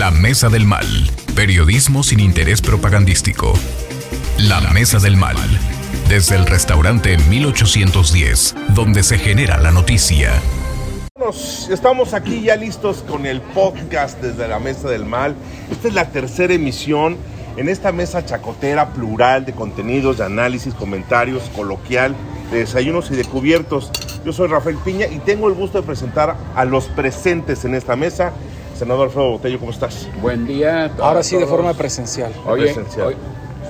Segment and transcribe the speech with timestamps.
[0.00, 0.86] La Mesa del Mal.
[1.36, 3.52] Periodismo sin interés propagandístico.
[4.38, 5.36] La Mesa del Mal.
[6.08, 10.32] Desde el restaurante 1810, donde se genera la noticia.
[11.70, 15.34] estamos aquí ya listos con el podcast desde la Mesa del Mal.
[15.70, 17.18] Esta es la tercera emisión
[17.58, 22.14] en esta mesa chacotera plural de contenidos, de análisis, comentarios, coloquial,
[22.50, 23.90] de desayunos y de cubiertos.
[24.24, 27.96] Yo soy Rafael Piña y tengo el gusto de presentar a los presentes en esta
[27.96, 28.32] mesa.
[28.80, 30.08] Senador Alfredo Botello, ¿cómo estás?
[30.22, 30.90] Buen día.
[31.00, 32.32] Ahora sí, de forma presencial.
[32.46, 33.14] Hoy, hoy,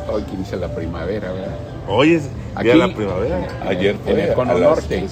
[0.08, 1.56] hoy que inicia la primavera, ¿verdad?
[1.88, 2.28] Hoy es
[2.62, 3.48] día de la primavera.
[3.66, 5.04] Ayer fue en el Cono Norte.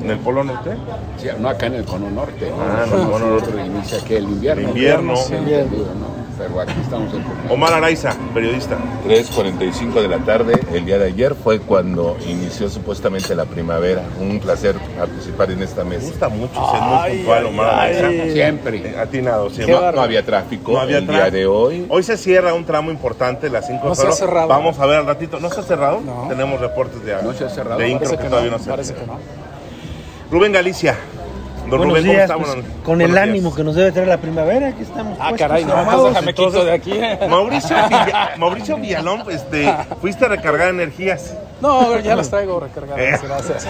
[0.00, 0.70] ¿En el Polo Norte?
[1.18, 2.50] Sí, no, acá en el Cono Norte.
[2.50, 3.66] Ah, en el Cono Norte.
[3.66, 4.62] Inicia que el invierno.
[4.62, 5.16] El invierno.
[5.16, 6.29] Sí, ¿no?
[6.40, 8.78] Pero aquí estamos en Omar Araiza, periodista.
[9.06, 14.02] 3.45 de la tarde, el día de ayer fue cuando inició supuestamente la primavera.
[14.18, 16.00] Un placer participar en esta mesa.
[16.00, 18.32] Me gusta mucho ser muy puntual, Omar Araiza.
[18.32, 18.98] Siempre.
[18.98, 19.74] Atinado, siempre.
[19.74, 21.86] No, no, había tráfico no había el día de hoy.
[21.88, 24.48] Hoy se cierra un tramo importante, las 5 no se ha cerrado.
[24.48, 25.40] Vamos a ver al ratito.
[25.40, 26.00] ¿No se ha cerrado?
[26.00, 26.26] No.
[26.28, 27.78] Tenemos reportes de, no se ha cerrado.
[27.78, 29.18] de Incro que, que, todavía no, no se Parece que no.
[30.30, 30.96] Rubén Galicia.
[31.70, 32.64] Don Buenos Rubén, días, ¿cómo pues, con
[32.98, 33.22] Buenos el días.
[33.22, 35.16] ánimo que nos debe traer la primavera, aquí estamos.
[35.20, 37.00] Ah, puestos, caray, no, más déjame quito de aquí.
[37.28, 41.36] Mauricio, Villa- Mauricio Villalón, este, fuiste a recargar energías.
[41.60, 43.68] No, ya las traigo recargadas, gracias.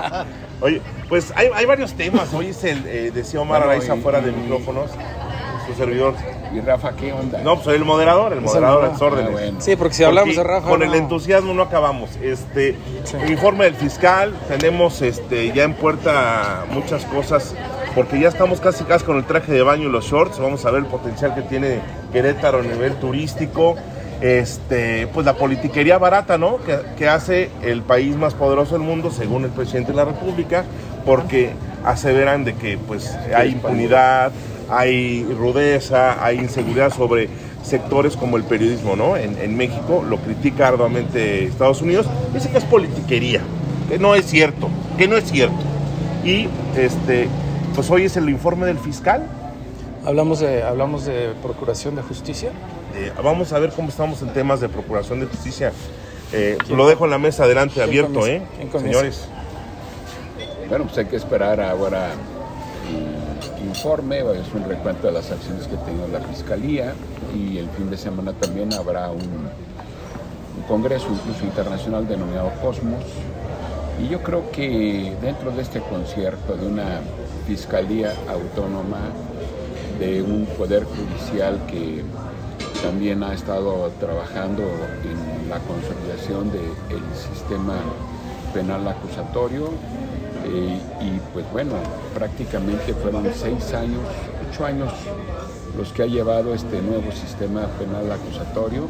[0.60, 2.32] Oye, pues hay, hay varios temas.
[2.34, 4.90] Hoy es el, eh, decía Omar Araiza fuera de micrófonos,
[5.66, 6.14] su servidor.
[6.54, 7.40] ¿Y Rafa qué onda?
[7.42, 9.28] No, pues soy el moderador, el moderador a sus órdenes.
[9.30, 9.60] Ah, bueno.
[9.60, 10.68] Sí, porque si hablamos Porque de Rafa.
[10.68, 10.86] Con no.
[10.86, 12.10] el entusiasmo no acabamos.
[12.22, 13.16] Este, Sí.
[13.28, 17.54] informe del fiscal, tenemos este, ya en puerta muchas cosas,
[17.94, 20.38] porque ya estamos casi casi con el traje de baño y los shorts.
[20.38, 21.80] Vamos a ver el potencial que tiene
[22.12, 23.76] Querétaro a nivel turístico.
[24.20, 26.56] Este, pues la politiquería barata, ¿no?
[26.58, 30.64] Que, que hace el país más poderoso del mundo, según el presidente de la República,
[31.06, 31.52] porque
[31.84, 34.32] aseveran de que pues hay impunidad,
[34.70, 37.28] hay rudeza, hay inseguridad sobre
[37.62, 39.16] sectores como el periodismo, ¿no?
[39.16, 43.40] En, en México lo critica arduamente Estados Unidos, dice que es politiquería,
[43.88, 45.56] que no es cierto, que no es cierto.
[46.24, 47.28] Y este,
[47.74, 49.26] pues hoy es el informe del fiscal.
[50.04, 52.50] Hablamos de, hablamos de Procuración de Justicia.
[52.96, 55.72] Eh, vamos a ver cómo estamos en temas de procuración de justicia.
[56.32, 58.46] Eh, lo dejo en la mesa adelante ¿Quién abierto, comienza?
[58.60, 58.68] ¿eh?
[58.72, 59.28] Señores.
[60.68, 62.10] Bueno, pues hay que esperar ahora
[63.78, 66.94] es un recuento de las acciones que ha tenido la Fiscalía
[67.32, 69.48] y el fin de semana también habrá un
[70.66, 73.04] congreso incluso internacional denominado Cosmos.
[74.02, 77.02] Y yo creo que dentro de este concierto de una
[77.46, 78.98] Fiscalía autónoma,
[80.00, 82.02] de un Poder Judicial que
[82.82, 84.64] también ha estado trabajando
[85.04, 87.76] en la consolidación del sistema
[88.52, 89.70] penal acusatorio
[90.50, 91.72] eh, y pues bueno,
[92.14, 94.00] prácticamente fueron seis años,
[94.48, 94.92] ocho años
[95.76, 98.88] los que ha llevado este nuevo sistema penal acusatorio,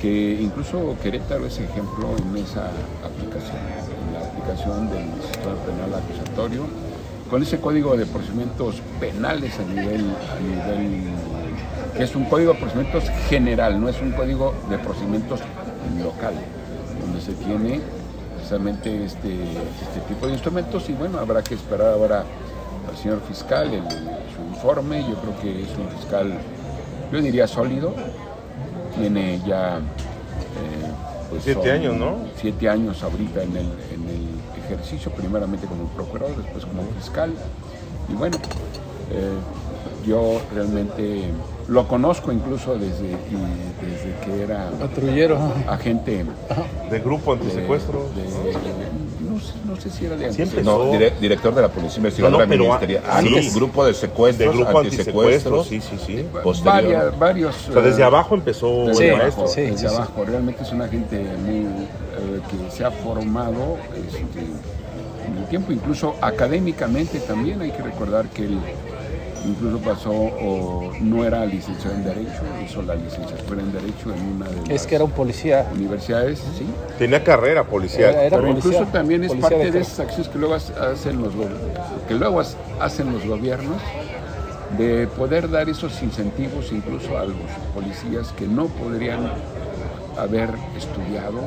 [0.00, 2.70] que incluso Querétaro es ejemplo en esa
[3.04, 3.58] aplicación,
[4.06, 6.62] en la aplicación del sistema penal acusatorio,
[7.30, 11.02] con ese código de procedimientos penales a nivel, a nivel
[11.96, 15.40] que es un código de procedimientos general, no es un código de procedimientos
[16.02, 16.34] local,
[17.00, 17.80] donde se tiene
[18.42, 22.24] precisamente este, este tipo de instrumentos y bueno, habrá que esperar ahora
[22.88, 26.32] al señor fiscal el- su informe, yo creo que es un fiscal,
[27.12, 27.92] yo diría sólido,
[28.98, 29.78] tiene ya...
[29.78, 29.80] eh,
[31.30, 32.16] pues Siete años, ¿no?
[32.36, 37.32] Siete años ahorita en el, en el ejercicio, primeramente como procurador, después como fiscal.
[38.10, 38.38] Y bueno,
[39.10, 39.32] eh,
[40.06, 41.24] yo realmente
[41.68, 45.38] lo conozco incluso desde, y desde que era Patrullero.
[45.68, 46.24] agente
[46.90, 48.06] De grupo de, antisecuestro.
[48.16, 50.64] de- no, sé, no sé si era de Siempre antes.
[50.64, 53.02] No, dire- director de la Policía Investigadora No, Ministerial.
[53.06, 53.54] Ah, antes.
[53.54, 55.66] grupo de De secuestros, grupo antisecuestro, antisecuestros.
[55.66, 56.62] sí, sí, sí.
[56.64, 57.68] Varias- varios.
[57.68, 59.48] O sea, desde eh, abajo empezó desde Sí, el abajo, maestro.
[59.48, 59.94] sí, desde sí, sí.
[59.94, 60.24] abajo.
[60.24, 64.22] Realmente es una gente muy, eh, que se ha formado este,
[65.30, 67.60] en el tiempo, incluso académicamente también.
[67.60, 68.58] Hay que recordar que él
[69.46, 74.48] incluso pasó o no era licenciado en Derecho, hizo la licenciatura en Derecho en una
[74.48, 75.66] de las Es que era un policía.
[75.74, 76.66] universidades, sí.
[76.98, 78.10] Tenía carrera policial.
[78.10, 81.22] Era- era Pero policía, incluso también es parte de esas acciones que luego ha- hacen
[81.22, 81.32] los
[82.08, 82.42] que luego
[82.80, 83.80] hacen los gobiernos
[84.76, 87.36] de poder dar esos incentivos incluso a los
[87.74, 89.30] policías que no podrían
[90.18, 91.38] haber estudiado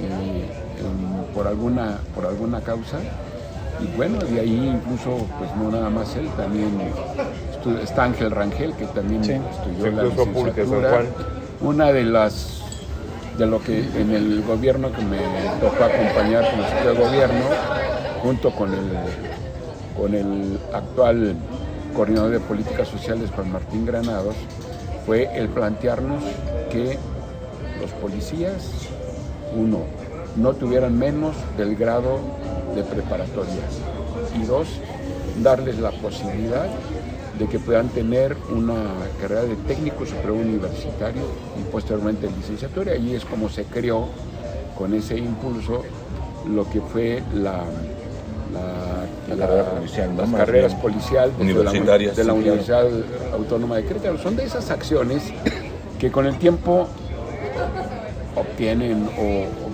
[0.00, 0.44] eh,
[0.78, 2.98] en- por alguna por alguna causa
[3.80, 6.70] y bueno de ahí incluso pues no nada más él también
[7.82, 9.32] está Ángel Rangel que también Sí.
[9.32, 11.02] estudió la licenciatura
[11.60, 12.62] una de las
[13.38, 15.18] de lo que en el gobierno que me
[15.60, 17.44] tocó acompañar como secretario de gobierno
[18.22, 18.80] junto con el
[19.96, 21.34] con el actual
[21.94, 24.34] coordinador de políticas sociales, Juan Martín Granados,
[25.06, 26.22] fue el plantearnos
[26.70, 26.98] que
[27.80, 28.68] los policías,
[29.56, 29.78] uno,
[30.36, 32.18] no tuvieran menos del grado
[32.76, 33.62] de preparatoria
[34.40, 34.68] y dos,
[35.42, 36.66] darles la posibilidad
[37.38, 38.74] de que puedan tener una
[39.20, 41.22] carrera de técnico superior universitario
[41.58, 42.96] y posteriormente licenciatura.
[42.96, 44.08] Y es como se creó
[44.76, 45.82] con ese impulso
[46.48, 47.64] lo que fue la,
[49.28, 52.86] la, carrera policial, las carreras policial universitarias de la, Universidad
[53.32, 54.18] Autónoma de Querétaro.
[54.18, 55.24] Son de esas acciones
[55.98, 56.86] que con el tiempo
[58.34, 59.65] obtienen o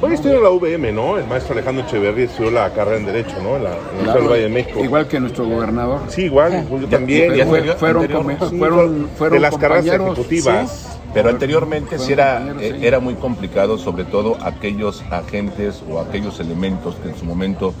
[0.00, 1.18] Hoy estudió en la UVM, ¿no?
[1.18, 3.56] El maestro Alejandro Echeverría estudió la carrera en Derecho, ¿no?
[3.56, 4.84] En la Universidad del Valle de México.
[4.84, 6.00] Igual que nuestro gobernador.
[6.08, 7.32] Sí, igual, yo también.
[7.78, 10.98] fueron, fueron, fueron, de las carreras ejecutivas.
[11.14, 16.96] Pero anteriormente sí era, eh, era muy complicado, sobre todo aquellos agentes o aquellos elementos
[16.96, 17.72] que en su momento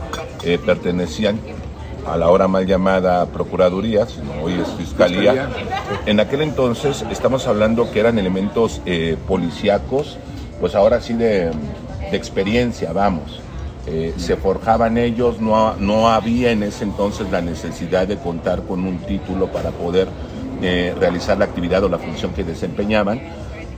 [0.42, 1.38] eh, pertenecían
[2.06, 4.06] a la hora mal llamada Procuraduría,
[4.42, 5.50] hoy es Fiscalía.
[6.06, 10.18] En aquel entonces estamos hablando que eran elementos eh, policíacos,
[10.60, 11.50] pues ahora sí de,
[12.12, 13.40] experiencia, vamos.
[13.88, 18.84] Eh, se forjaban ellos, no, no había en ese entonces la necesidad de contar con
[18.84, 20.08] un título para poder
[20.62, 23.20] eh, realizar la actividad o la función que desempeñaban.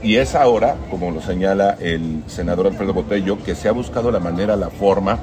[0.01, 4.19] Y es ahora, como lo señala el senador Alfredo Botello, que se ha buscado la
[4.19, 5.19] manera, la forma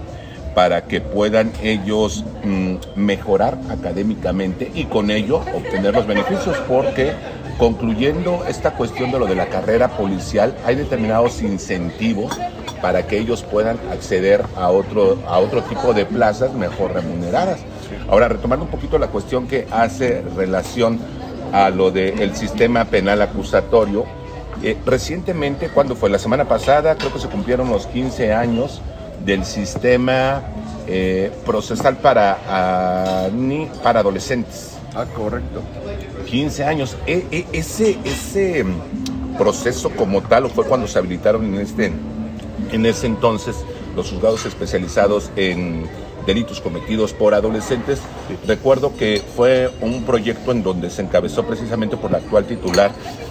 [0.54, 7.12] para que puedan ellos mm, mejorar académicamente y con ello obtener los beneficios, porque
[7.58, 12.38] concluyendo esta cuestión de lo de la carrera policial, hay determinados incentivos
[12.82, 17.60] para que ellos puedan acceder a otro, a otro tipo de plazas mejor remuneradas.
[18.08, 20.98] Ahora, retomando un poquito la cuestión que hace relación
[21.52, 24.04] a lo del sistema penal acusatorio,
[24.62, 28.80] eh, recientemente, cuando fue la semana pasada, creo que se cumplieron los 15 años
[29.24, 30.42] del sistema
[30.86, 34.76] eh, procesal para, ni, para adolescentes.
[34.94, 35.62] Ah, correcto.
[36.26, 36.96] 15 años.
[37.06, 41.92] E, e, ese, ese mm, proceso como tal fue cuando se habilitaron en, este,
[42.72, 43.56] en ese entonces
[43.94, 45.86] los juzgados especializados en
[46.26, 48.00] delitos cometidos por adolescentes.
[48.46, 52.90] Recuerdo que fue un proyecto en donde se encabezó precisamente por la actual titular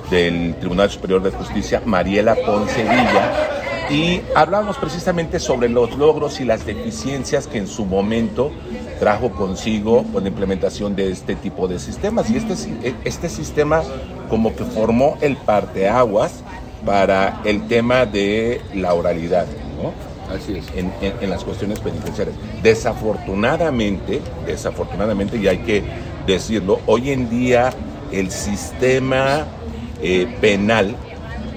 [0.09, 6.46] del Tribunal Superior de Justicia, Mariela Ponce Villa, y hablamos precisamente sobre los logros y
[6.46, 8.52] las deficiencias que en su momento
[9.00, 12.30] trajo consigo con la implementación de este tipo de sistemas.
[12.30, 13.84] Y este, este sistema
[14.30, 16.44] como que formó el parteaguas
[16.86, 19.46] para el tema de la oralidad,
[19.82, 19.94] ¿no?
[20.34, 20.66] Así es.
[20.76, 20.92] En,
[21.22, 22.36] en, las cuestiones penitenciarias.
[22.64, 25.84] Desafortunadamente, desafortunadamente, y hay que
[26.26, 27.72] decirlo, hoy en día
[28.12, 29.46] el sistema
[30.02, 30.96] eh, penal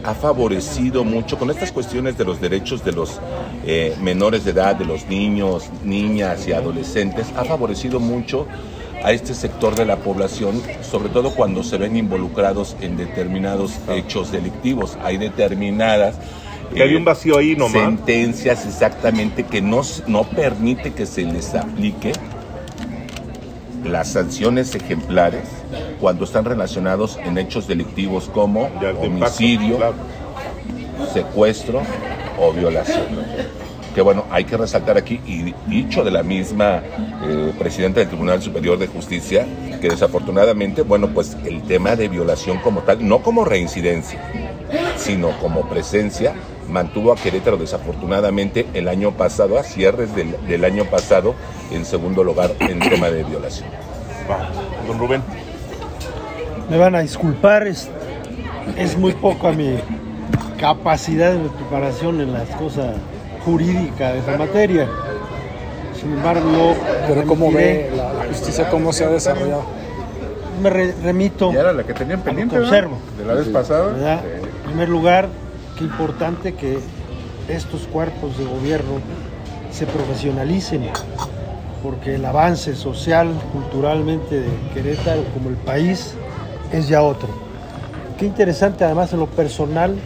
[0.05, 3.21] ha favorecido mucho con estas cuestiones de los derechos de los
[3.67, 8.47] eh, menores de edad, de los niños, niñas y adolescentes, ha favorecido mucho
[9.05, 14.33] a este sector de la población, sobre todo cuando se ven involucrados en determinados hechos
[14.33, 14.99] delictivos.
[15.03, 16.17] Hay determinadas
[16.77, 17.83] hay un vacío ahí nomás.
[17.83, 22.13] sentencias exactamente que no, no permite que se les aplique
[23.85, 25.45] las sanciones ejemplares
[26.01, 29.79] cuando están relacionados en hechos delictivos como homicidio,
[31.13, 31.83] secuestro
[32.39, 33.07] o violación.
[33.95, 36.83] Que bueno, hay que resaltar aquí, y dicho de la misma
[37.25, 39.47] eh, presidenta del Tribunal Superior de Justicia,
[39.81, 44.21] que desafortunadamente, bueno, pues el tema de violación como tal, no como reincidencia,
[44.97, 46.35] sino como presencia,
[46.69, 51.35] mantuvo a Querétaro desafortunadamente el año pasado, a cierres del, del año pasado,
[51.73, 53.69] en segundo lugar en tema de violación.
[54.87, 55.48] Don Rubén.
[56.69, 57.89] Me van a disculpar, es,
[58.77, 59.77] es muy poco a mi
[60.59, 62.95] capacidad de preparación en las cosas
[63.45, 64.89] jurídicas de esa materia.
[65.99, 66.75] Sin embargo,
[67.09, 69.65] Pero ¿cómo ve la, justicia, cómo se ha desarrollado?
[70.63, 71.53] Me remito.
[71.53, 72.59] ¿Y era la que tenían pendiente?
[72.59, 72.99] observo.
[73.17, 74.21] De la vez pasada.
[74.23, 75.29] En primer lugar,
[75.77, 76.79] qué importante que
[77.49, 79.01] estos cuerpos de gobierno
[79.71, 80.91] se profesionalicen,
[81.83, 86.15] porque el avance social, culturalmente de Querétaro como el país
[86.73, 87.29] es ya otro.
[88.19, 89.97] Qué interesante además en lo personal,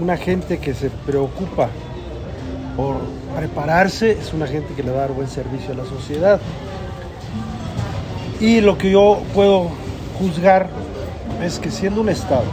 [0.00, 1.68] una gente que se preocupa
[2.76, 2.96] por
[3.36, 6.40] prepararse es una gente que le va a dar buen servicio a la sociedad.
[8.38, 9.70] Y lo que yo puedo
[10.18, 10.68] juzgar
[11.42, 12.44] es que siendo un Estado,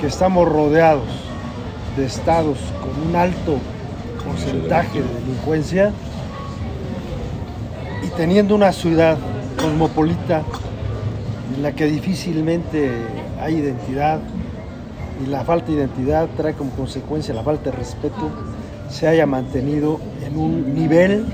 [0.00, 1.08] que estamos rodeados
[1.96, 3.58] de estados con un alto
[4.24, 5.92] porcentaje de delincuencia
[8.02, 9.16] y teniendo una ciudad
[9.58, 10.42] cosmopolita
[11.54, 12.90] en la que difícilmente
[13.40, 14.20] hay identidad
[15.24, 18.30] y la falta de identidad trae como consecuencia la falta de respeto,
[18.88, 21.26] se haya mantenido en un nivel,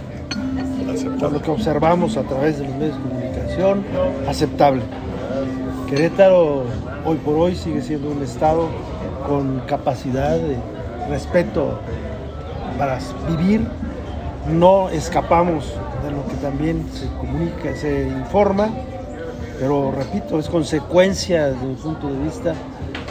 [1.18, 3.84] por lo que observamos a través de los medios de comunicación
[4.28, 4.82] aceptable.
[5.88, 6.64] Querétaro
[7.04, 8.68] hoy por hoy sigue siendo un estado
[9.26, 10.56] con capacidad de
[11.08, 11.78] respeto
[12.78, 13.66] para vivir.
[14.50, 18.70] No escapamos de lo que también se comunica, se informa,
[19.62, 22.52] pero repito, es consecuencia desde un punto de vista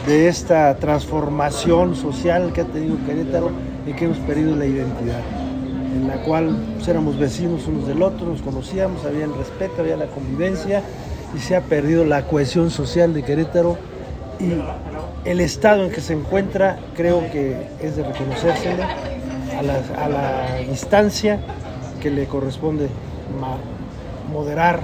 [0.06, 3.50] de esta transformación social que ha tenido Querétaro
[3.86, 5.22] y que hemos perdido la identidad,
[5.94, 9.96] en la cual pues, éramos vecinos unos del otro, nos conocíamos, había el respeto, había
[9.96, 10.82] la convivencia
[11.34, 13.78] y se ha perdido la cohesión social de Querétaro
[14.38, 14.52] y
[15.26, 18.68] el estado en que se encuentra creo que es de reconocerse
[19.58, 20.48] a la, a la
[22.02, 22.88] que le corresponde
[24.30, 24.80] moderar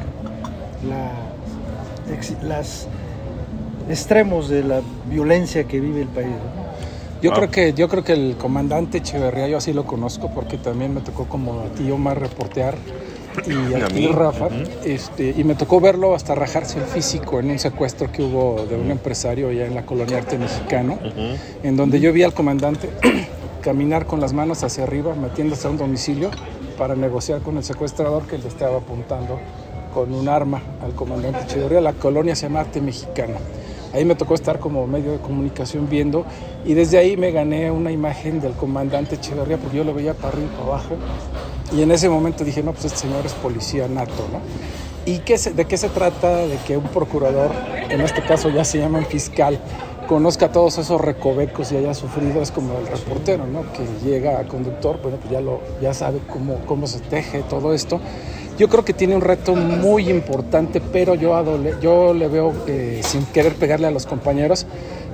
[2.42, 2.86] las
[3.88, 6.34] extremos de la violencia que vive el país.
[7.20, 10.94] Yo creo que yo creo que el comandante Echeverría yo así lo conozco porque también
[10.94, 12.76] me tocó como a ti Omar reportear
[13.46, 14.48] y a, ti Rafa
[14.84, 18.76] este, y me tocó verlo hasta rajarse el físico en un secuestro que hubo de
[18.76, 20.98] un empresario allá en la colonia arte mexicano
[21.62, 22.88] en donde yo vi al comandante
[23.62, 26.30] caminar con las manos hacia arriba metiéndose a un domicilio
[26.76, 29.40] para negociar con el secuestrador que le estaba apuntando
[29.92, 33.34] con un arma al comandante Echeverría la colonia se llama arte mexicano
[33.92, 36.26] Ahí me tocó estar como medio de comunicación viendo
[36.64, 40.28] y desde ahí me gané una imagen del comandante Echeverría porque yo lo veía para
[40.28, 40.96] arriba y para abajo
[41.72, 44.40] y en ese momento dije, no, pues este señor es policía nato, ¿no?
[45.04, 46.46] ¿Y qué de qué se trata?
[46.46, 47.50] De que un procurador,
[47.88, 49.58] en este caso ya se llama fiscal,
[50.06, 53.64] conozca todos esos recovecos y haya sufrido, es como el reportero, ¿no?
[53.72, 57.74] Que llega a conductor, bueno, pues ya, lo, ya sabe cómo, cómo se teje todo
[57.74, 58.00] esto.
[58.58, 61.40] Yo creo que tiene un reto muy importante, pero yo,
[61.80, 64.66] yo le veo, eh, sin querer pegarle a los compañeros,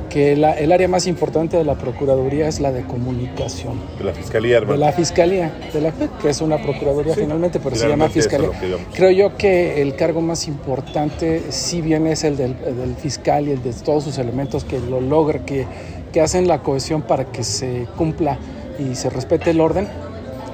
[0.09, 3.81] que el área más importante de la Procuraduría es la de comunicación.
[3.99, 4.75] De la Fiscalía, hermano.
[4.75, 8.51] De la Fiscalía, de la que es una Procuraduría finalmente, pero se llama Fiscalía.
[8.95, 12.55] Creo yo que el cargo más importante, si bien es el del,
[12.97, 15.67] fiscal y el de todos sus elementos que lo logra, que,
[16.13, 18.39] que hacen la cohesión para que se cumpla
[18.79, 19.89] y se respete el orden,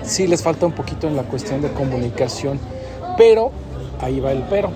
[0.03, 2.59] sí les falta un poquito en la cuestión de comunicación
[3.21, 3.51] pero,
[4.01, 4.71] ahí va el pero,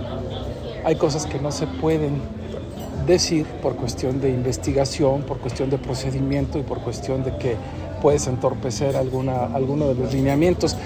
[0.84, 2.20] hay cosas que no se pueden
[3.06, 7.56] decir por cuestión de investigación, por cuestión de procedimiento y por cuestión de que
[8.02, 10.76] puedes entorpecer alguna, alguno de los lineamientos.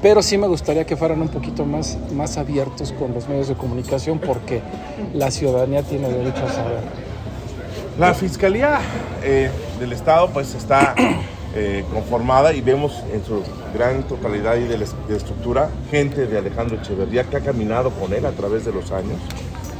[0.00, 3.56] Pero sí me gustaría que fueran un poquito más, más abiertos con los medios de
[3.56, 4.62] comunicación porque
[5.12, 6.80] la ciudadanía tiene derecho a saber.
[7.98, 8.80] La Fiscalía
[9.22, 10.94] eh, del Estado pues está
[11.54, 13.42] eh, conformada y vemos en su
[13.74, 18.24] gran totalidad y de, la, estructura gente de Alejandro Echeverría que ha caminado con él
[18.24, 19.18] a través de los años,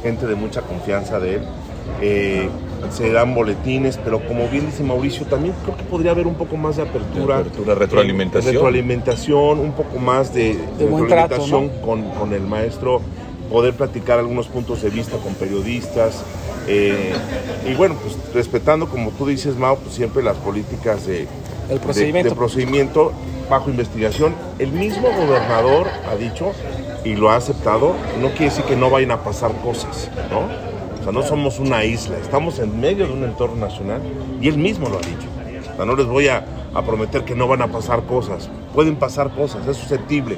[0.03, 1.41] gente de mucha confianza de él.
[2.01, 2.49] Eh,
[2.91, 6.57] se dan boletines, pero como bien dice Mauricio, también creo que podría haber un poco
[6.57, 8.53] más de apertura, apertura retroalimentación.
[8.53, 13.01] retroalimentación, un poco más de, retroalimentación con, con, el maestro,
[13.49, 16.23] poder platicar algunos puntos de vista con periodistas.
[16.67, 17.13] Eh,
[17.69, 21.27] y bueno, pues respetando, como tú dices, Mao, pues siempre las políticas de,
[21.69, 22.29] el procedimiento.
[22.29, 23.11] De, procedimiento
[23.49, 24.35] bajo investigación.
[24.59, 26.51] El mismo gobernador ha dicho
[27.03, 30.39] y lo ha aceptado, no quiere decir que no vayan a pasar cosas, ¿no?
[30.99, 34.01] O sea, no somos una isla, estamos en medio de un entorno nacional
[34.39, 35.27] y él mismo lo ha dicho.
[35.73, 36.45] O sea, no les voy a,
[36.85, 38.49] prometer que no van a pasar cosas.
[38.73, 40.37] Pueden pasar cosas, es susceptible.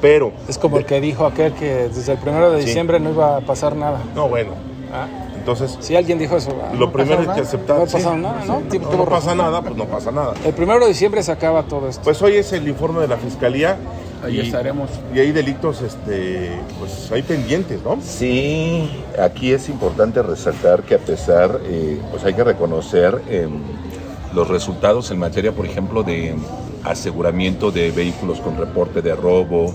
[0.00, 0.32] Pero.
[0.48, 3.40] Es como el que dijo aquel que desde el primero de diciembre no iba a
[3.40, 4.00] pasar nada.
[4.14, 4.71] No, bueno.
[4.92, 5.08] ¿Ah?
[5.34, 7.78] Entonces, si alguien dijo eso, ah, lo primero es que aceptar.
[7.78, 8.60] No pasa nada, ¿no?
[8.60, 10.34] no, pasa nada, pues no pasa nada.
[10.44, 12.02] El primero de diciembre se acaba todo esto.
[12.04, 13.78] Pues hoy es el informe de la fiscalía.
[14.22, 14.88] Ahí estaremos.
[15.12, 17.98] Y hay delitos, este, pues hay pendientes, ¿no?
[18.00, 18.88] Sí,
[19.20, 23.48] aquí es importante resaltar que a pesar, eh, pues hay que reconocer eh,
[24.32, 26.36] los resultados en materia, por ejemplo, de
[26.84, 29.74] aseguramiento de vehículos con reporte de robo,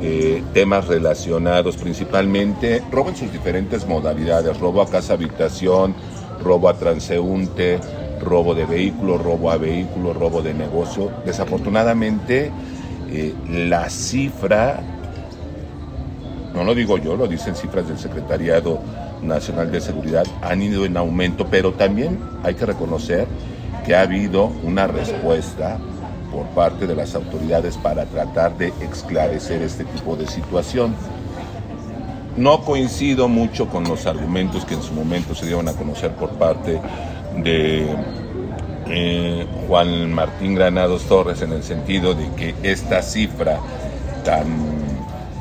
[0.00, 5.94] eh, temas relacionados principalmente, robo en sus diferentes modalidades, robo a casa habitación,
[6.42, 7.80] robo a transeúnte,
[8.20, 11.10] robo de vehículo, robo a vehículo, robo de negocio.
[11.24, 12.52] Desafortunadamente,
[13.10, 14.80] eh, la cifra,
[16.54, 18.80] no lo digo yo, lo dicen cifras del Secretariado
[19.22, 23.26] Nacional de Seguridad, han ido en aumento, pero también hay que reconocer
[23.84, 25.78] que ha habido una respuesta
[26.38, 30.94] por parte de las autoridades para tratar de esclarecer este tipo de situación.
[32.36, 36.30] No coincido mucho con los argumentos que en su momento se dieron a conocer por
[36.30, 36.80] parte
[37.38, 37.88] de
[38.86, 43.58] eh, Juan Martín Granados Torres en el sentido de que esta cifra
[44.24, 44.46] tan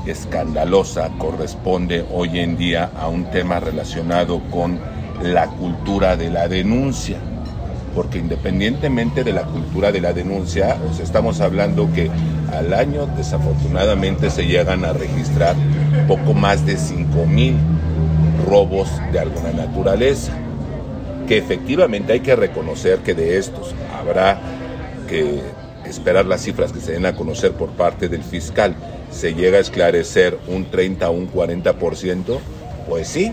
[0.07, 4.79] escandalosa corresponde hoy en día a un tema relacionado con
[5.21, 7.19] la cultura de la denuncia
[7.97, 12.11] porque independientemente de la cultura de la denuncia, estamos hablando que
[12.53, 15.55] al año desafortunadamente se llegan a registrar
[16.07, 17.55] poco más de 5 mil
[18.47, 20.31] robos de alguna naturaleza,
[21.27, 24.39] que efectivamente hay que reconocer que de estos habrá
[25.09, 25.41] que
[25.83, 28.75] esperar las cifras que se den a conocer por parte del fiscal,
[29.09, 32.37] se llega a esclarecer un 30 o un 40%,
[32.87, 33.31] pues sí,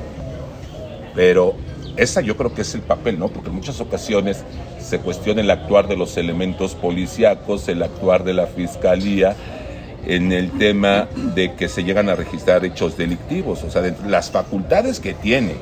[1.15, 1.55] pero
[1.97, 3.29] esa yo creo que es el papel, ¿no?
[3.29, 4.45] Porque en muchas ocasiones
[4.81, 9.37] se cuestiona el actuar de los elementos policíacos, el actuar de la fiscalía
[10.07, 15.01] en el tema de que se llegan a registrar hechos delictivos, o sea, las facultades
[15.01, 15.55] que tiene,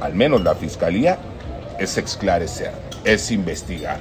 [0.00, 1.18] al menos la fiscalía,
[1.78, 2.72] es esclarecer,
[3.04, 3.98] es investigar.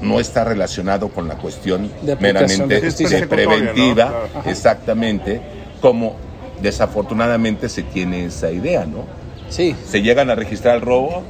[0.00, 1.90] No está relacionado con la cuestión
[2.20, 5.40] meramente de preventiva, exactamente,
[5.80, 6.16] como
[6.60, 9.06] desafortunadamente se tiene esa idea, ¿no?
[9.48, 9.74] Sí.
[9.86, 11.22] Se llegan a registrar el robo.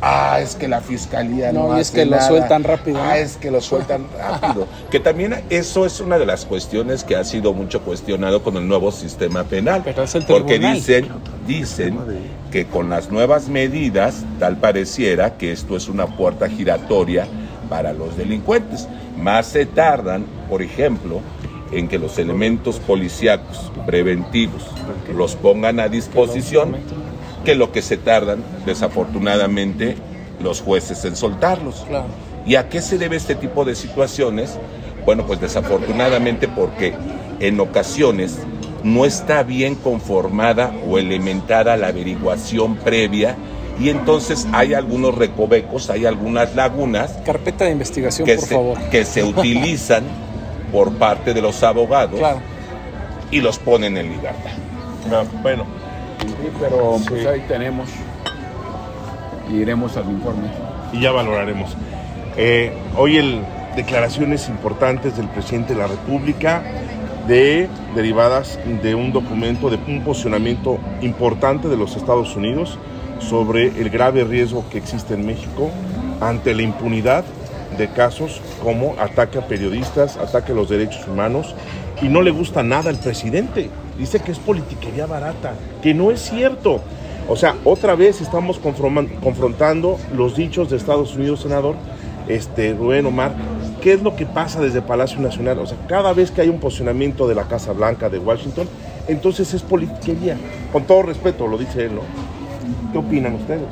[0.00, 2.98] Ah, es que la fiscalía no, no es que lo sueltan rápido.
[3.00, 4.66] Ah, es que lo sueltan rápido.
[4.90, 8.68] que también eso es una de las cuestiones que ha sido mucho cuestionado con el
[8.68, 9.82] nuevo sistema penal.
[10.28, 11.08] porque dicen,
[11.46, 11.98] dicen
[12.50, 17.26] que con las nuevas medidas, tal pareciera que esto es una puerta giratoria
[17.70, 18.86] para los delincuentes.
[19.16, 21.20] Más se tardan, por ejemplo,
[21.72, 24.62] en que los elementos policíacos preventivos
[25.14, 26.76] los pongan a disposición
[27.44, 29.96] que lo que se tardan, desafortunadamente,
[30.42, 31.84] los jueces en soltarlos.
[32.46, 34.58] ¿Y a qué se debe este tipo de situaciones?
[35.04, 36.94] Bueno, pues desafortunadamente porque
[37.40, 38.38] en ocasiones
[38.82, 43.36] no está bien conformada o elementada la averiguación previa
[43.80, 47.12] y entonces hay algunos recovecos, hay algunas lagunas.
[47.24, 48.78] Carpeta de investigación, que por se, favor.
[48.90, 50.04] Que se utilizan
[50.70, 52.20] por parte de los abogados
[53.30, 54.52] y los ponen en libertad.
[55.12, 55.64] Ah, bueno,
[56.60, 57.88] pero pues ahí tenemos.
[59.50, 60.48] Y iremos al informe.
[60.92, 61.76] Y ya valoraremos.
[62.36, 63.40] Eh, hoy el
[63.76, 66.62] declaraciones importantes del presidente de la República
[67.26, 72.78] de derivadas de un documento de un posicionamiento importante de los Estados Unidos
[73.18, 75.70] sobre el grave riesgo que existe en México
[76.20, 77.24] ante la impunidad
[77.78, 81.54] de casos como ataque a periodistas, ataque a los derechos humanos
[82.02, 86.20] y no le gusta nada al presidente dice que es politiquería barata, que no es
[86.20, 86.80] cierto.
[87.28, 91.74] O sea, otra vez estamos confrontando los dichos de Estados Unidos, senador,
[92.28, 93.34] este, Rubén Omar,
[93.80, 95.58] ¿qué es lo que pasa desde Palacio Nacional?
[95.58, 98.68] O sea, cada vez que hay un posicionamiento de la Casa Blanca de Washington,
[99.08, 100.36] entonces es politiquería.
[100.72, 102.02] Con todo respeto, lo dice él, ¿no?
[102.92, 103.62] ¿Qué opinan ustedes?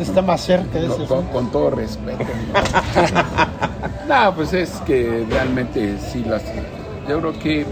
[0.00, 1.24] Está más cerca de eso.
[1.32, 2.24] con, todo respeto.
[4.08, 6.42] no, pues es que realmente sí las
[7.08, 7.66] yo creo que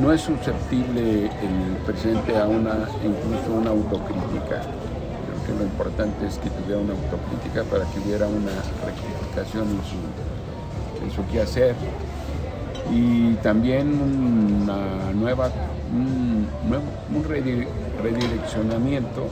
[0.00, 4.62] no es susceptible el presidente a una, incluso una autocrítica.
[4.62, 8.52] Creo que lo importante es que tuviera una autocrítica para que hubiera una
[8.84, 11.74] rectificación en su, en su quehacer.
[12.92, 15.50] Y también una nueva,
[15.92, 16.46] un,
[17.14, 17.24] un
[18.02, 19.26] redireccionamiento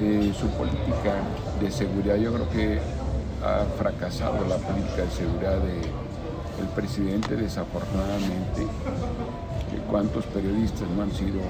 [0.00, 1.14] de su política
[1.60, 2.16] de seguridad.
[2.16, 2.80] Yo creo que
[3.44, 5.99] ha fracasado la política de seguridad de
[6.60, 8.66] el presidente desafortunadamente,
[9.90, 11.40] cuántos periodistas no han sido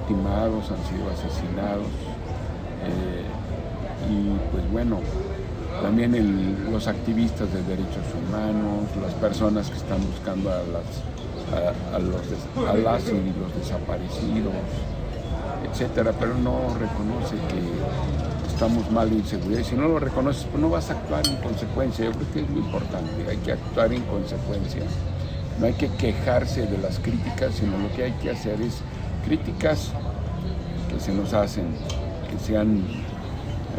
[0.00, 1.86] ultimados, han sido asesinados.
[2.84, 3.24] Eh,
[4.10, 4.98] y pues bueno,
[5.80, 12.68] también los activistas de derechos humanos, las personas que están buscando a las, a, los,
[12.68, 14.54] a las y los desaparecidos,
[15.70, 18.21] etcétera, pero no reconoce que
[18.52, 21.36] estamos mal en seguridad y si no lo reconoces, pues no vas a actuar en
[21.36, 22.04] consecuencia.
[22.04, 24.82] Yo creo que es muy importante, hay que actuar en consecuencia.
[25.58, 28.80] No hay que quejarse de las críticas, sino lo que hay que hacer es
[29.24, 29.90] críticas
[30.88, 31.66] que se nos hacen,
[32.30, 32.82] que sean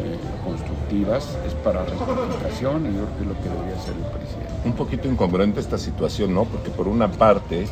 [0.00, 4.10] eh, constructivas, es para rectificación y yo creo que es lo que debería hacer el
[4.10, 4.52] presidente.
[4.64, 6.44] Un poquito incongruente esta situación, ¿no?
[6.44, 7.66] Porque por una parte,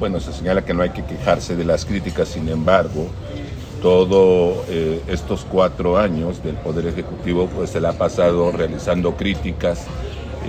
[0.00, 3.06] bueno, se señala que no hay que quejarse de las críticas, sin embargo,
[3.82, 9.86] todo eh, estos cuatro años del Poder Ejecutivo pues se le ha pasado realizando críticas.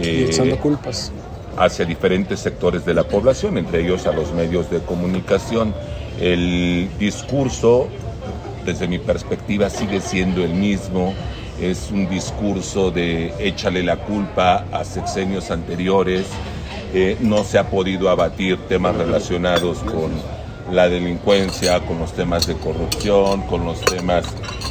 [0.02, 1.12] Eh, culpas.
[1.58, 5.74] Hacia diferentes sectores de la población, entre ellos a los medios de comunicación.
[6.20, 7.88] El discurso,
[8.66, 11.14] desde mi perspectiva, sigue siendo el mismo.
[11.62, 16.28] Es un discurso de échale la culpa a sexenios anteriores.
[16.94, 20.12] Eh, no se ha podido abatir temas relacionados con
[20.72, 24.26] la delincuencia, con los temas de corrupción, con los temas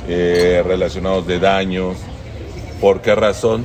[0.07, 1.97] eh, relacionados de daños.
[2.81, 3.65] ¿Por qué razón?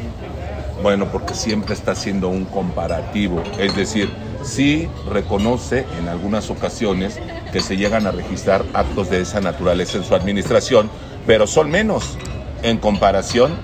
[0.82, 4.10] Bueno, porque siempre está haciendo un comparativo, es decir,
[4.44, 7.20] sí reconoce en algunas ocasiones
[7.54, 10.90] que se llegan a registrar actos de esa naturaleza en su administración,
[11.26, 12.18] pero son menos
[12.64, 13.56] en comparación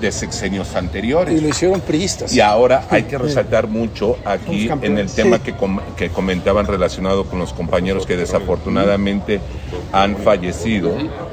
[0.00, 1.34] de sexenios anteriores.
[1.34, 2.34] Y lo hicieron priistas.
[2.34, 5.54] Y ahora hay que resaltar mucho aquí en el tema que,
[5.96, 9.40] que comentaban relacionado con los compañeros que desafortunadamente
[9.92, 10.92] han fallecido.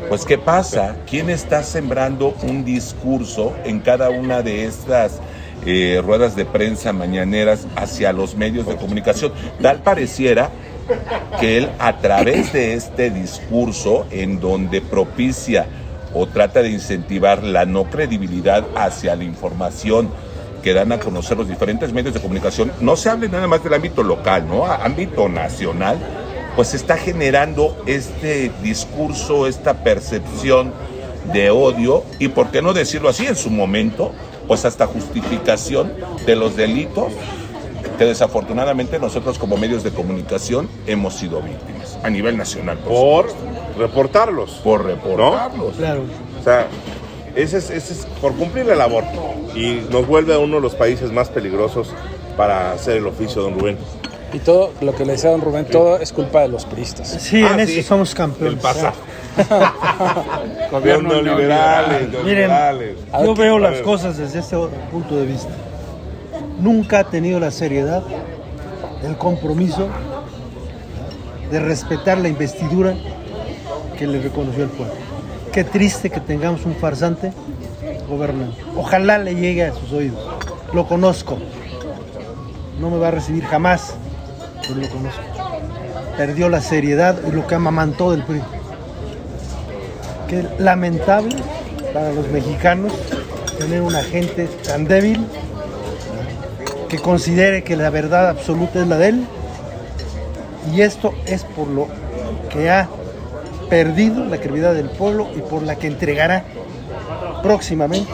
[0.10, 0.97] Pues ¿qué pasa?
[1.10, 5.19] ¿Quién está sembrando un discurso en cada una de estas
[5.65, 9.34] eh, ruedas de prensa mañaneras hacia los medios de comunicación?
[9.62, 10.49] Tal pareciera
[11.39, 15.65] que él a través de este discurso en donde propicia
[16.13, 20.10] o trata de incentivar la no credibilidad hacia la información
[20.62, 23.73] que dan a conocer los diferentes medios de comunicación, no se hable nada más del
[23.73, 24.65] ámbito local, ¿no?
[24.65, 25.97] Ámbito nacional,
[26.56, 30.71] pues está generando este discurso, esta percepción
[31.34, 34.13] de odio y, por qué no decirlo así, en su momento,
[34.47, 35.93] pues hasta justificación
[36.26, 37.13] de los delitos
[37.97, 42.77] que desafortunadamente nosotros como medios de comunicación hemos sido víctimas a nivel nacional.
[42.79, 43.27] Por,
[43.77, 44.51] reportarlos.
[44.63, 45.75] Por reportarlos.
[45.75, 46.01] Claro.
[46.39, 46.67] O sea,
[47.36, 49.03] ese es, ese es por cumplir la labor
[49.56, 51.89] y nos vuelve a uno de los países más peligrosos
[52.38, 53.77] para hacer el oficio, don Rubén.
[54.34, 57.08] Y todo lo que le decía don Rubén, todo es culpa de los priistas.
[57.21, 57.84] Sí, Ah, en eso sí.
[57.84, 58.53] somos campeones.
[58.56, 58.93] El pasado.
[60.71, 62.97] Gobierno neoliberales, Miren, neoliberales.
[63.23, 65.49] Yo veo las cosas desde este otro punto de vista.
[66.63, 68.04] Nunca ha tenido la seriedad,
[69.04, 69.89] el compromiso
[71.52, 72.95] de respetar la investidura
[73.99, 74.93] que le reconoció el pueblo.
[75.52, 77.34] Qué triste que tengamos un farsante
[78.08, 78.56] gobernando.
[78.78, 80.26] Ojalá le llegue a sus oídos.
[80.71, 81.38] Lo conozco.
[82.80, 83.95] No me va a recibir jamás,
[84.62, 85.21] pero lo conozco.
[86.15, 88.41] Perdió la seriedad y lo que amamantó del PRI.
[90.30, 91.36] Qué lamentable
[91.93, 92.93] para los mexicanos
[93.60, 95.28] tener una gente tan débil
[96.93, 99.25] que considere que la verdad absoluta es la de él.
[100.71, 101.88] Y esto es por lo
[102.51, 102.88] que ha
[103.67, 106.45] perdido la credibilidad del pueblo y por la que entregará
[107.41, 108.12] próximamente.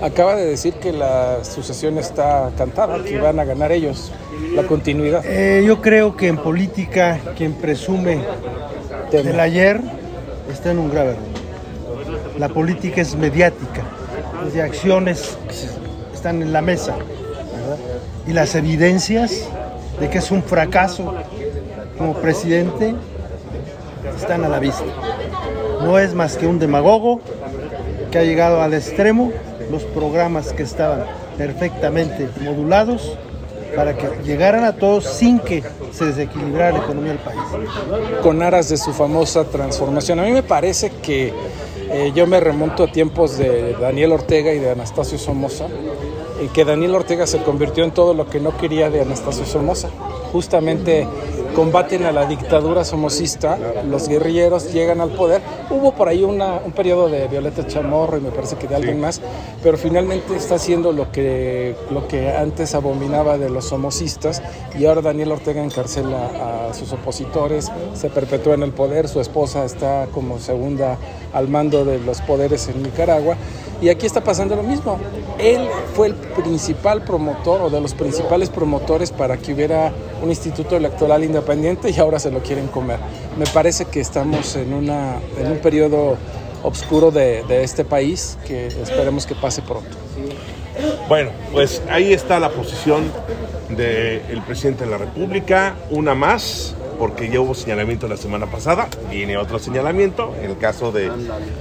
[0.00, 4.12] Acaba de decir que la sucesión está cantada, que van a ganar ellos
[4.54, 5.24] la continuidad.
[5.26, 8.20] Eh, yo creo que en política quien presume
[9.10, 9.80] del ayer
[10.48, 12.38] está en un grave error.
[12.38, 13.82] La política es mediática,
[14.46, 16.94] es de acciones que están en la mesa.
[18.30, 19.42] Y las evidencias
[19.98, 21.16] de que es un fracaso
[21.98, 22.94] como presidente
[24.16, 24.84] están a la vista.
[25.82, 27.20] No es más que un demagogo
[28.12, 29.32] que ha llegado al extremo
[29.68, 33.18] los programas que estaban perfectamente modulados
[33.74, 37.40] para que llegaran a todos sin que se desequilibrara la economía del país.
[38.22, 40.20] con aras de su famosa transformación.
[40.20, 41.32] A mí me parece que
[41.92, 45.66] eh, yo me remonto a tiempos de Daniel Ortega y de Anastasio Somoza,
[46.48, 49.88] que Daniel Ortega se convirtió en todo lo que no quería de Anastasio Somoza.
[50.32, 51.06] Justamente
[51.54, 55.42] combaten a la dictadura somocista, los guerrilleros llegan al poder.
[55.68, 59.00] Hubo por ahí una- un periodo de Violeta Chamorro y me parece que de alguien
[59.00, 59.20] más,
[59.62, 64.40] pero finalmente está haciendo lo que, lo que antes abominaba de los somocistas
[64.78, 69.64] y ahora Daniel Ortega encarcela a sus opositores, se perpetúa en el poder, su esposa
[69.64, 70.96] está como segunda
[71.32, 73.36] al mando de los poderes en Nicaragua
[73.80, 74.98] y aquí está pasando lo mismo.
[75.38, 80.76] Él fue el principal promotor o de los principales promotores para que hubiera un instituto
[80.76, 82.98] electoral independiente y ahora se lo quieren comer.
[83.38, 86.16] Me parece que estamos en, una, en un periodo
[86.62, 89.96] oscuro de, de este país que esperemos que pase pronto.
[91.08, 93.10] Bueno, pues ahí está la posición
[93.70, 99.38] del presidente de la República, una más, porque ya hubo señalamiento la semana pasada, viene
[99.38, 101.10] otro señalamiento, en el caso de,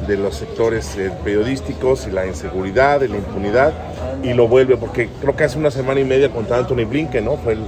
[0.06, 3.73] de los sectores eh, periodísticos y la inseguridad y la impunidad,
[4.21, 7.38] y lo vuelve, porque creo que hace una semana y media contra Anthony Blinken, ¿no?
[7.38, 7.63] Fue el-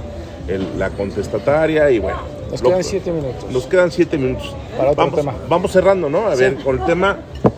[0.48, 2.18] el- la contestataria y bueno.
[2.50, 3.50] Nos lo- quedan siete minutos.
[3.50, 4.54] Nos quedan siete minutos.
[4.76, 5.34] Para otro vamos, tema.
[5.48, 6.26] vamos cerrando, ¿no?
[6.26, 7.16] A ver, con el tema,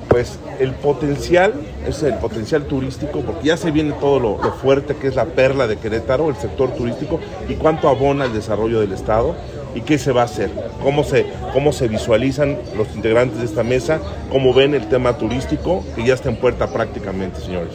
[0.09, 1.53] pues el potencial,
[1.88, 5.24] es el potencial turístico, porque ya se viene todo lo, lo fuerte que es la
[5.24, 9.35] perla de Querétaro, el sector turístico, y cuánto abona el desarrollo del Estado,
[9.74, 10.50] y qué se va a hacer,
[10.82, 15.84] cómo se, cómo se visualizan los integrantes de esta mesa, cómo ven el tema turístico,
[15.94, 17.74] que ya está en puerta prácticamente, señores.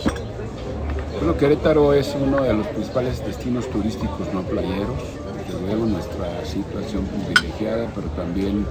[1.19, 4.95] Bueno, Querétaro es uno de los principales destinos turísticos no playeros.
[5.45, 8.65] Desde luego nuestra situación privilegiada, pero también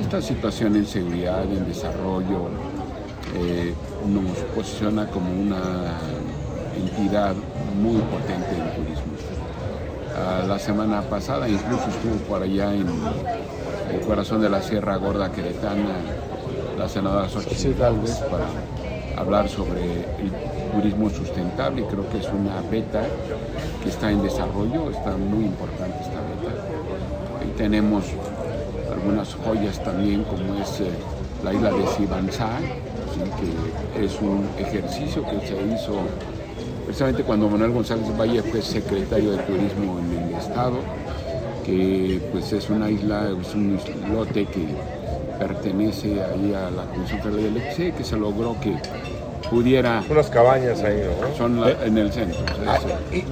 [0.00, 2.50] esta situación en seguridad, en desarrollo,
[3.34, 3.74] eh,
[4.06, 5.98] nos posiciona como una
[6.76, 7.34] entidad
[7.82, 9.15] muy potente en turismo.
[10.16, 12.86] La semana pasada incluso estuvo por allá en
[13.92, 15.96] el corazón de la Sierra Gorda Queretana
[16.78, 18.46] la senadora Xochitl Gálvez para
[19.16, 20.32] hablar sobre el
[20.72, 21.84] turismo sustentable.
[21.86, 23.02] Creo que es una beta
[23.82, 26.62] que está en desarrollo, está muy importante esta beta.
[27.40, 28.04] Ahí tenemos
[28.92, 30.90] algunas joyas también, como es eh,
[31.44, 32.58] la isla de Sibanzá,
[33.94, 36.00] que es un ejercicio que se hizo
[36.86, 40.78] precisamente cuando Manuel González Valle fue secretario de Turismo en el Estado,
[41.64, 43.78] que pues es una isla, es un
[44.12, 44.66] lote que
[45.38, 48.76] pertenece ahí a la Comisión Federal de Electricidad que se logró que
[49.50, 50.02] pudiera...
[50.08, 51.36] Unas cabañas ahí, ¿no?
[51.36, 52.38] Son en el centro.
[52.66, 52.78] Ah,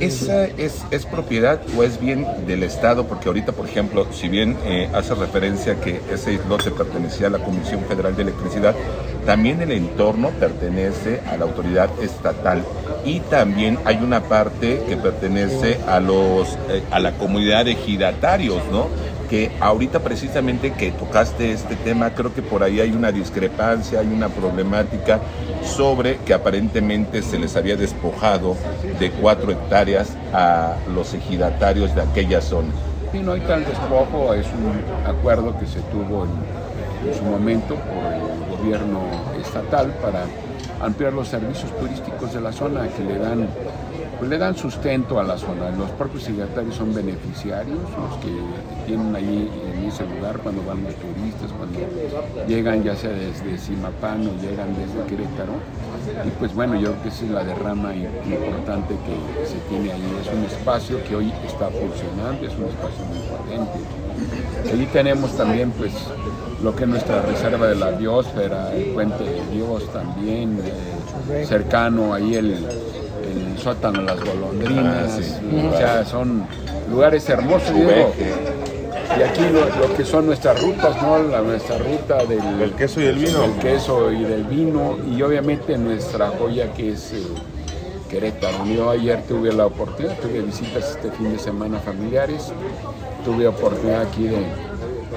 [0.00, 3.06] ¿Esa es, es, propiedad o es bien del Estado?
[3.06, 7.38] Porque ahorita, por ejemplo, si bien eh, hace referencia que ese lote pertenecía a la
[7.38, 8.74] Comisión Federal de Electricidad,
[9.26, 12.62] también el entorno pertenece a la autoridad estatal
[13.04, 18.62] y también hay una parte que pertenece a los eh, a la comunidad de ejidatarios,
[18.70, 18.88] ¿no?
[19.28, 24.06] que ahorita precisamente que tocaste este tema, creo que por ahí hay una discrepancia, hay
[24.06, 25.20] una problemática
[25.64, 28.56] sobre que aparentemente se les había despojado
[29.00, 32.68] de cuatro hectáreas a los ejidatarios de aquella zona.
[33.12, 37.76] Sí, no hay tal despojo, es un acuerdo que se tuvo en, en su momento
[37.76, 38.23] por el
[39.40, 40.24] estatal para
[40.84, 43.48] ampliar los servicios turísticos de la zona que le dan
[44.18, 45.70] pues le dan sustento a la zona.
[45.70, 48.30] Los propios signatarios son beneficiarios, los que
[48.86, 51.80] tienen allí en ese lugar cuando van los turistas, cuando
[52.46, 55.54] llegan ya sea desde Simapán o llegan desde Querétaro.
[56.24, 60.02] Y pues bueno, yo creo que esa es la derrama importante que se tiene ahí.
[60.22, 64.72] Es un espacio que hoy está funcionando, es un espacio muy potente.
[64.72, 65.92] Allí tenemos también pues
[66.62, 70.58] lo que es nuestra reserva de la biosfera, el puente de Dios también,
[71.30, 76.46] eh, cercano ahí el, el sótano Las Golondrinas, ah, o sea, son
[76.90, 77.70] lugares hermosos.
[77.70, 81.22] y aquí lo, que son nuestras rutas, ¿no?
[81.22, 83.40] La, nuestra ruta del, queso y el vino.
[83.40, 87.22] Del queso y del vino, y obviamente nuestra joya que es eh,
[88.08, 88.64] Querétaro.
[88.66, 92.52] Yo ayer tuve la oportunidad, tuve visitas este fin de semana familiares,
[93.24, 94.44] tuve oportunidad aquí de,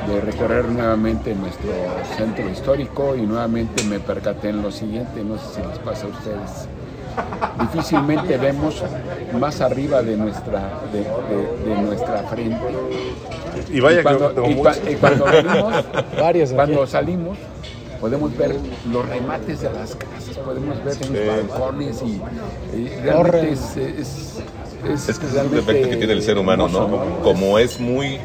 [0.07, 1.69] de recorrer nuevamente nuestro
[2.17, 6.09] centro histórico y nuevamente me percaté en lo siguiente, no sé si les pasa a
[6.09, 6.67] ustedes.
[7.59, 8.83] Difícilmente vemos
[9.39, 12.57] más arriba de nuestra, de, nuestra frente.
[13.71, 14.33] Y vaya cuando,
[14.99, 17.37] cuando, venimos, cuando salimos,
[17.99, 18.55] podemos ver
[18.91, 22.21] los remates de las casas, podemos ver los balcones y,
[23.01, 24.43] realmente es, es,
[24.87, 27.19] es, es, que es un defecto que tiene el ser humano, ¿no?
[27.23, 28.19] Como es muy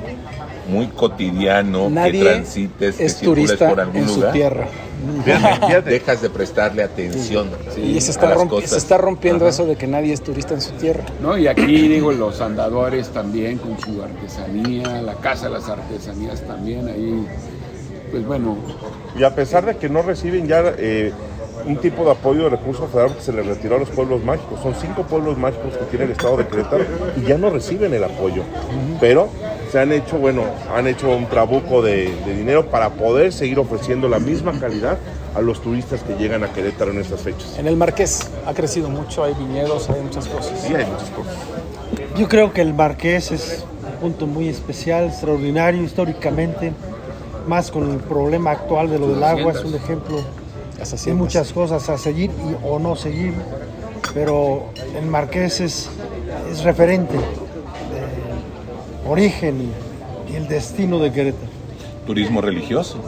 [0.68, 4.30] muy cotidiano Nadie que transites, es que turista por algún en lugar.
[4.30, 4.68] su tierra.
[5.84, 7.50] Dejas de prestarle atención.
[7.76, 11.04] y se está, se está rompiendo eso de que nadie es turista en su tierra.
[11.20, 16.42] No, y aquí digo los andadores también con su artesanía, la casa de las artesanías
[16.46, 17.26] también ahí.
[18.12, 18.56] Pues bueno.
[19.18, 21.12] Y a pesar de que no reciben ya eh,
[21.66, 24.60] un tipo de apoyo de recursos federal que se les retiró a los pueblos mágicos.
[24.62, 26.84] Son cinco pueblos mágicos que tiene el estado de Querétaro
[27.16, 28.42] y ya no reciben el apoyo.
[29.00, 29.28] Pero
[29.72, 30.42] se han hecho, bueno,
[30.76, 34.98] han hecho un trabuco de, dinero para poder seguir ofreciendo la misma calidad
[35.34, 37.58] a los turistas que llegan a Querétaro en estas fechas.
[37.58, 40.60] En el Marqués ha crecido mucho, hay viñedos, hay muchas cosas.
[40.60, 41.34] Sí, hay muchas cosas.
[42.18, 46.74] Yo creo que el Marqués es un punto muy especial, extraordinario históricamente,
[47.48, 50.18] más con el problema actual de lo del agua, es un ejemplo
[51.06, 53.32] hay muchas cosas a seguir y, o no seguir,
[54.12, 54.64] pero
[54.98, 55.88] el Marqués es,
[56.50, 57.41] es referente de
[59.12, 59.72] origen
[60.30, 61.52] y, el destino de Querétaro.
[62.06, 62.98] Turismo religioso.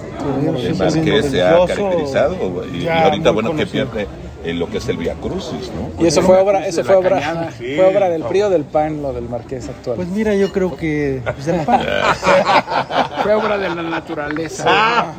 [0.63, 2.37] el Marqués se ha caracterizado
[2.73, 4.07] y, ahorita bueno que pierde
[4.45, 6.05] en lo que es el Via Crucis, ¿no?
[6.05, 9.27] Y eso fue obra, eso fue obra, fue obra del PRI del PAN, lo del
[9.29, 9.97] Marqués actual.
[9.97, 11.81] Pues mira, yo creo que pues del PAN.
[13.23, 15.15] fue obra de la naturaleza.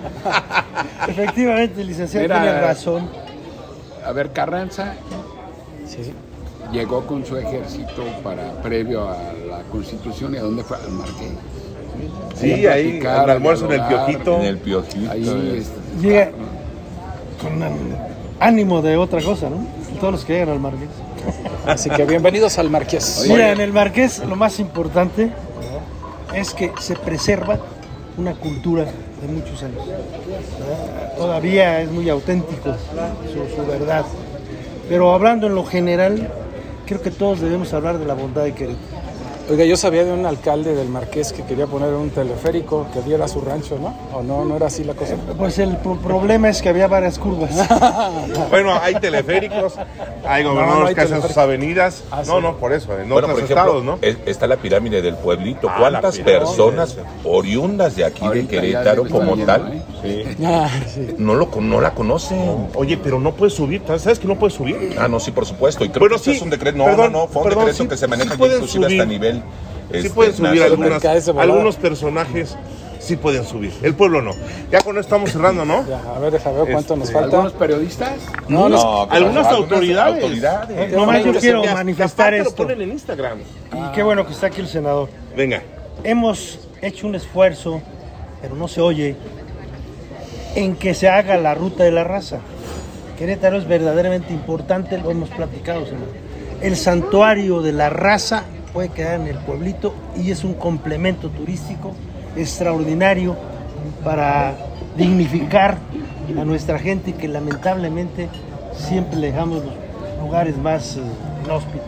[1.07, 3.09] Efectivamente, licenciado tiene razón.
[4.05, 4.93] A ver, Carranza
[6.71, 9.17] llegó con su ejército para previo a
[9.49, 11.31] la Constitución y a dónde fue al Marqués.
[12.35, 14.35] Sí, ahí, al almuerzo en el Piojito.
[14.37, 15.11] En el Piojito.
[15.11, 15.65] Ahí,
[16.01, 16.31] Llega
[17.41, 17.63] con
[18.39, 19.65] ánimo de otra cosa, ¿no?
[19.99, 20.89] Todos los que llegan al Marqués.
[21.65, 23.25] Así que bienvenidos al Marqués.
[23.27, 25.31] Mira, en el Marqués lo más importante
[26.33, 27.57] es que se preserva
[28.17, 29.81] una cultura de muchos años.
[31.17, 32.75] Todavía es muy auténtico
[33.27, 34.05] su, su, verdad.
[34.89, 36.29] Pero hablando en lo general,
[36.85, 38.94] creo que todos debemos hablar de la bondad de Querétaro.
[39.47, 43.27] Oiga, yo sabía de un alcalde del Marqués que quería poner un teleférico que diera
[43.27, 43.95] su rancho, ¿no?
[44.11, 44.43] ¿O no?
[44.43, 45.17] ¿No era así la cosa?
[45.37, 47.51] Pues el problema es que había varias curvas.
[48.49, 49.73] bueno, hay teleféricos,
[50.27, 52.03] hay gobernadores que hacen sus avenidas.
[52.09, 53.99] Ah, no, no, por eso, en otros estados, ¿no?
[54.01, 55.69] Está la pirámide del pueblito.
[55.69, 59.83] Ah, ¿Cuántas personas oriundas de aquí de Querétaro como tal?
[60.43, 60.69] Ah,
[61.19, 62.69] no, lo, no la conocen.
[62.73, 64.95] Oye, pero no puedes subir, ¿sabes que no puedes subir?
[64.97, 65.85] Ah, no, sí, por supuesto.
[65.85, 68.07] Y creo que sí, es un decreto, no, no, no, fue un decreto que se
[68.07, 69.34] maneja inclusive hasta nivel
[70.01, 70.63] sí pueden subir
[71.37, 72.55] algunos personajes
[73.05, 74.31] sí pueden subir, el pueblo no.
[74.71, 75.85] Ya con esto estamos cerrando, ¿no?
[75.87, 77.35] Ya, a ver, déjame ver cuánto nos Este, falta.
[77.37, 78.13] ¿Algunos periodistas?
[78.47, 80.23] No, No, algunas autoridades.
[80.23, 80.91] autoridades.
[80.91, 82.63] Eh, nomás yo Que quiero manifestar hasta lo esto.
[82.63, 83.39] ponen en Instagram.
[83.41, 85.09] Y qué bueno que está aquí el senador.
[85.37, 85.61] Venga.
[86.03, 87.79] Hemos hecho un esfuerzo,
[88.41, 89.15] pero no se oye,
[90.55, 92.39] en que se haga la ruta de la raza.
[93.19, 96.09] Querétaro es verdaderamente importante, lo hemos platicado, senador.
[96.61, 98.45] El santuario de la raza
[98.75, 101.93] puede quedar en el pueblito y es un complemento turístico
[102.35, 103.37] extraordinario
[104.03, 104.53] para
[104.97, 105.77] dignificar
[106.37, 108.27] a nuestra gente que lamentablemente
[108.75, 109.73] siempre dejamos los
[110.21, 111.01] lugares más eh,
[111.45, 111.87] inhóspitos.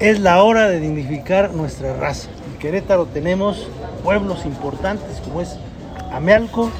[0.00, 2.30] Es la hora de dignificar nuestra raza.
[2.50, 3.68] En Querétaro tenemos
[4.02, 5.54] pueblos importantes como es
[6.14, 6.70] Amealco,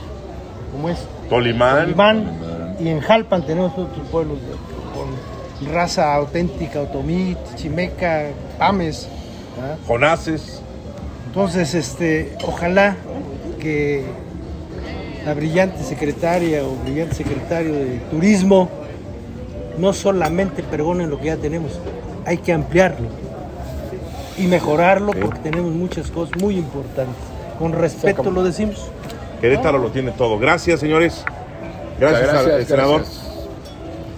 [0.73, 0.97] como es
[1.29, 1.83] Tolimán.
[1.83, 2.25] Tolimán,
[2.81, 9.09] y en Jalpan tenemos otros pueblos de- con raza auténtica, Otomí, Chimeca, Pames.
[9.57, 9.79] ¿verdad?
[9.87, 10.61] Jonases.
[11.27, 12.97] Entonces, este, ojalá
[13.61, 14.05] que
[15.25, 18.69] la brillante secretaria o brillante secretario de Turismo
[19.79, 21.79] no solamente pergonen lo que ya tenemos,
[22.25, 23.09] hay que ampliarlo
[24.37, 27.17] y mejorarlo porque tenemos muchas cosas muy importantes.
[27.59, 28.91] Con respeto lo decimos.
[29.41, 30.39] Querétaro lo tiene todo.
[30.39, 31.25] Gracias, señores.
[31.99, 33.05] Gracias, al senador.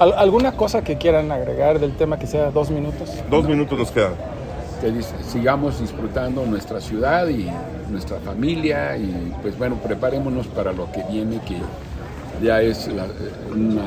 [0.01, 3.09] ¿Al- ¿Alguna cosa que quieran agregar del tema que sea dos minutos?
[3.31, 4.13] Dos minutos nos quedan.
[4.81, 4.91] que
[5.31, 7.51] sigamos disfrutando nuestra ciudad y
[7.91, 11.59] nuestra familia y pues bueno, preparémonos para lo que viene, que
[12.43, 13.05] ya es la-
[13.55, 13.85] una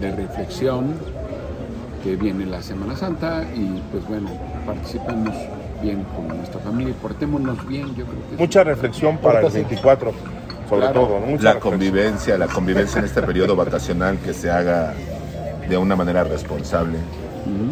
[0.00, 0.94] de reflexión,
[2.02, 4.30] que viene la Semana Santa y pues bueno,
[4.64, 5.34] participemos
[5.82, 10.12] bien con nuestra familia y portémonos bien, yo creo que Mucha reflexión para el 24,
[10.68, 11.00] sobre Claro.
[11.06, 11.20] todo.
[11.20, 11.42] ¿no?
[11.42, 14.94] La convivencia, la convivencia en este periodo vacacional que se haga
[15.68, 16.98] de una manera responsable.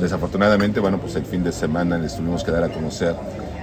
[0.01, 3.15] Desafortunadamente, bueno, pues el fin de semana les tuvimos que dar a conocer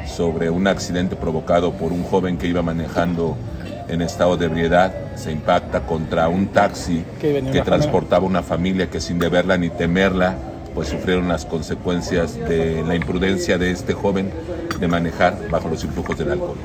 [0.06, 3.38] sobre un accidente provocado por un joven que iba manejando
[3.88, 9.00] en estado de ebriedad, se impacta contra un taxi Que que transportaba una familia que
[9.02, 10.36] sin deberla ni temerla,
[10.74, 14.32] pues sufrieron las consecuencias de la imprudencia de este joven
[14.80, 16.56] de manejar bajo los influjos del alcohol.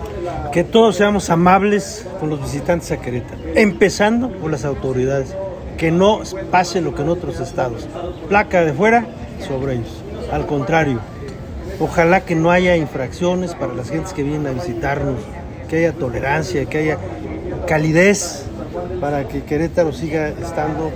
[0.53, 5.35] Que todos seamos amables con los visitantes a Querétaro, empezando por las autoridades,
[5.77, 7.87] que no pase lo que en otros estados.
[8.29, 9.07] Placa de fuera
[9.47, 10.03] sobre ellos.
[10.33, 11.01] Al contrario,
[11.81, 15.16] ojalá que no haya infracciones para las gentes que vienen a visitarnos,
[15.69, 16.99] que haya tolerancia, que haya
[17.66, 18.45] calidez
[19.01, 20.90] para que Querétaro siga estando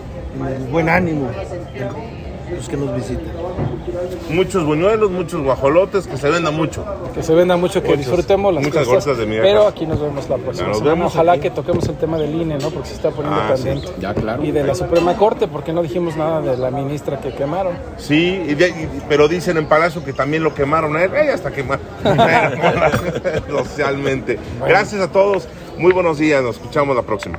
[0.49, 1.29] en buen ánimo
[2.57, 3.33] los que nos visitan.
[4.31, 6.85] Muchos buñuelos, muchos guajolotes, que se venda mucho.
[7.15, 9.07] Que se venda mucho, que Muchas- disfrutemos las muchas cosas.
[9.07, 9.51] bolsas de migajas.
[9.51, 10.95] Pero aquí nos vemos la próxima Nos semana.
[10.95, 11.41] vemos Ojalá aquí.
[11.43, 12.71] que toquemos el tema del INE, ¿no?
[12.71, 13.69] Porque se está poniendo Ah, sí.
[14.01, 14.45] Ya, claro.
[14.45, 17.73] Y de la Suprema Corte, porque no dijimos nada de la ministra que quemaron.
[17.97, 21.11] Sí, y de- y- pero dicen en Palacio que también lo quemaron a él.
[21.15, 21.85] Ella hasta quemaron
[23.49, 24.39] socialmente.
[24.67, 25.49] Gracias a todos.
[25.79, 26.43] Muy buenos días.
[26.43, 27.39] Nos escuchamos la próxima.